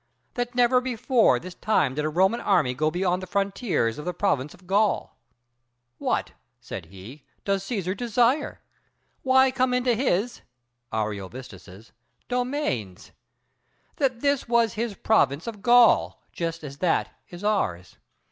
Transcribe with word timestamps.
That 0.33 0.55
never 0.55 0.81
before 0.81 1.37
this 1.37 1.53
time 1.53 1.93
did 1.93 2.03
a 2.05 2.09
Roman 2.09 2.41
army 2.41 2.73
go 2.73 2.89
beyond 2.89 3.21
the 3.21 3.27
frontiers 3.27 3.99
of 3.99 4.05
the 4.05 4.15
province 4.15 4.55
of 4.55 4.65
Gaul. 4.65 5.15
What, 5.99 6.31
said 6.59 6.87
he, 6.87 7.23
does 7.45 7.63
Cæsar 7.63 7.95
desire? 7.95 8.61
why 9.21 9.51
come 9.51 9.75
into 9.75 9.93
his 9.93 10.41
[Ariovistus's] 10.91 11.91
domains? 12.27 13.11
that 13.97 14.21
this 14.21 14.47
was 14.49 14.73
his 14.73 14.95
province 14.95 15.45
of 15.45 15.61
Gaul, 15.61 16.19
just 16.33 16.63
as 16.63 16.79
that 16.79 17.09
is 17.29 17.43
ours. 17.43 17.97